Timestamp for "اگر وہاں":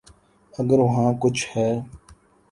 0.53-1.11